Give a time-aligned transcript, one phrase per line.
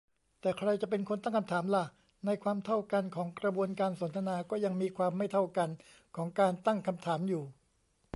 [0.41, 1.85] แต่ใครจะเป็นคนตั้งคำถามล่ะ?
[2.25, 5.69] ในความเท่ากันของกระบวนการสนทนา ก็ยังมีความไม่เท่ากัน
[6.15, 7.43] ของการตั้งคำถามอยู่